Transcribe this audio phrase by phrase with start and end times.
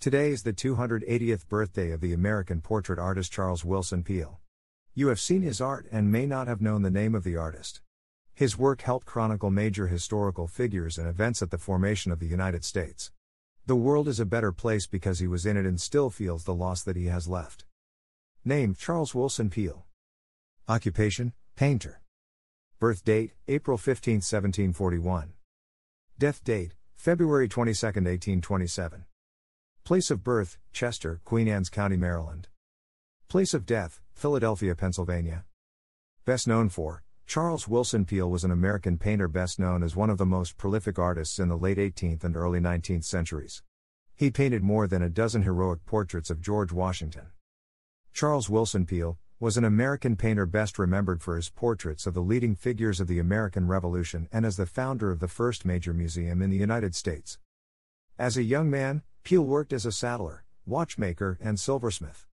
[0.00, 4.40] Today is the 280th birthday of the American portrait artist Charles Willson Peale.
[4.94, 7.82] You have seen his art and may not have known the name of the artist.
[8.32, 12.64] His work helped chronicle major historical figures and events at the formation of the United
[12.64, 13.12] States.
[13.66, 16.54] The world is a better place because he was in it and still feels the
[16.54, 17.66] loss that he has left.
[18.42, 19.84] Name Charles Willson Peale.
[20.66, 22.00] Occupation Painter.
[22.78, 25.34] Birth date April 15, 1741.
[26.18, 29.04] Death date February 22, 1827.
[29.84, 32.48] Place of birth, Chester, Queen Anne's County, Maryland.
[33.28, 35.44] Place of death, Philadelphia, Pennsylvania.
[36.24, 40.18] Best known for, Charles Willson Peale was an American painter best known as one of
[40.18, 43.62] the most prolific artists in the late 18th and early 19th centuries.
[44.14, 47.28] He painted more than a dozen heroic portraits of George Washington.
[48.12, 52.54] Charles Willson Peale was an American painter best remembered for his portraits of the leading
[52.54, 56.50] figures of the American Revolution and as the founder of the first major museum in
[56.50, 57.38] the United States.
[58.18, 62.26] As a young man, Peale worked as a saddler, watchmaker, and silversmith.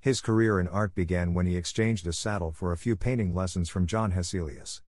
[0.00, 3.68] His career in art began when he exchanged a saddle for a few painting lessons
[3.68, 4.82] from John Hesselius.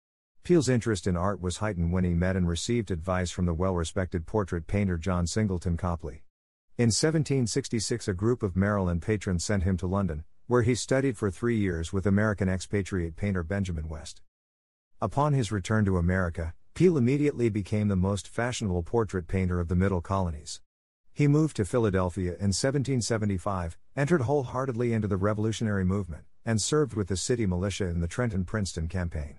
[0.42, 3.74] Peale's interest in art was heightened when he met and received advice from the well
[3.74, 6.24] respected portrait painter John Singleton Copley.
[6.78, 11.30] In 1766, a group of Maryland patrons sent him to London, where he studied for
[11.30, 14.22] three years with American expatriate painter Benjamin West.
[15.00, 19.76] Upon his return to America, Peale immediately became the most fashionable portrait painter of the
[19.76, 20.62] Middle Colonies.
[21.14, 27.08] He moved to Philadelphia in 1775, entered wholeheartedly into the revolutionary movement, and served with
[27.08, 29.36] the city militia in the Trenton Princeton campaign.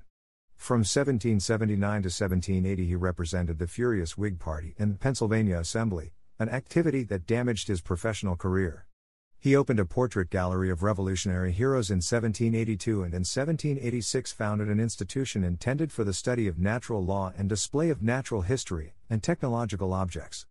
[0.56, 6.47] From 1779 to 1780, he represented the furious Whig Party in the Pennsylvania Assembly, an
[6.47, 8.85] activity that damaged his professional career.
[9.40, 14.79] He opened a portrait gallery of revolutionary heroes in 1782 and in 1786 founded an
[14.79, 19.91] institution intended for the study of natural law and display of natural history and technological
[19.91, 20.45] objects.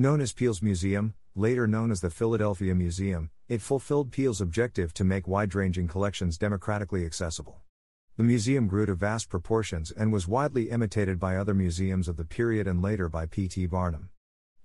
[0.00, 5.04] Known as Peale's Museum, later known as the Philadelphia Museum, it fulfilled Peale's objective to
[5.04, 7.60] make wide ranging collections democratically accessible.
[8.16, 12.24] The museum grew to vast proportions and was widely imitated by other museums of the
[12.24, 13.66] period and later by P.T.
[13.66, 14.08] Barnum.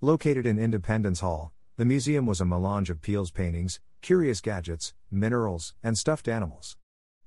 [0.00, 5.74] Located in Independence Hall, the museum was a melange of Peale's paintings, curious gadgets, minerals,
[5.82, 6.78] and stuffed animals.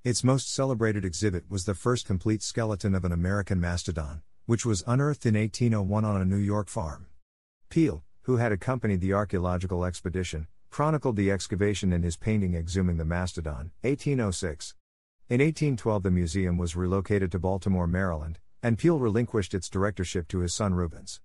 [0.04, 4.84] Its most celebrated exhibit was the first complete skeleton of an American mastodon, which was
[4.88, 7.06] unearthed in 1801 on a New York farm.
[7.70, 13.06] Peale, who had accompanied the archaeological expedition, chronicled the excavation in his painting Exhuming the
[13.06, 14.74] Mastodon, 1806.
[15.30, 20.40] In 1812, the museum was relocated to Baltimore, Maryland, and Peale relinquished its directorship to
[20.40, 21.22] his son Rubens.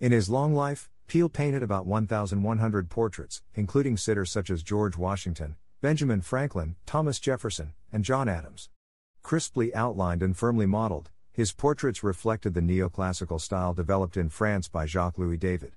[0.00, 5.54] In his long life, Peale painted about 1,100 portraits, including sitters such as George Washington,
[5.80, 8.70] Benjamin Franklin, Thomas Jefferson, and John Adams.
[9.22, 11.10] Crisply outlined and firmly modeled,
[11.40, 15.72] his portraits reflected the neoclassical style developed in France by Jacques Louis David.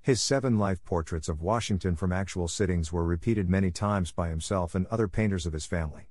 [0.00, 4.74] His seven life portraits of Washington from actual sittings were repeated many times by himself
[4.74, 6.08] and other painters of his family.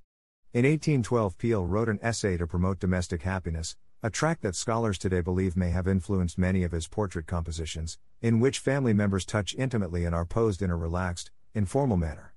[0.54, 5.22] In 1812, Peale wrote an essay to promote domestic happiness, a tract that scholars today
[5.22, 10.06] believe may have influenced many of his portrait compositions, in which family members touch intimately
[10.06, 12.36] and are posed in a relaxed, informal manner.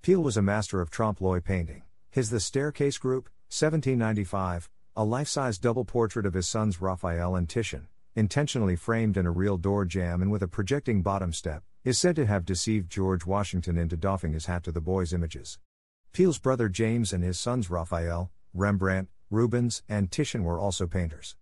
[0.00, 1.82] Peale was a master of trompe l'oeil painting.
[2.08, 7.46] His The Staircase Group, 1795, a life size double portrait of his sons Raphael and
[7.46, 11.98] Titian, intentionally framed in a real door jamb and with a projecting bottom step, is
[11.98, 15.58] said to have deceived George Washington into doffing his hat to the boy's images.
[16.12, 21.36] Peale's brother James and his sons Raphael, Rembrandt, Rubens, and Titian were also painters.